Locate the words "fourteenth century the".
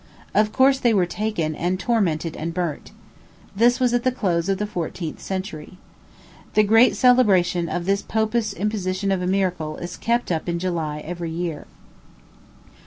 4.65-6.63